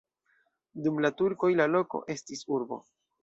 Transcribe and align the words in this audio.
Dum 0.85 0.97
la 1.07 1.11
turkoj 1.19 1.51
la 1.61 1.69
loko 1.75 2.01
estis 2.17 2.43
urbo. 2.59 2.81